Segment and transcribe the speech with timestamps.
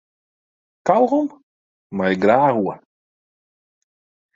[0.87, 1.27] Kaugom
[1.95, 2.77] mei ik graach oer.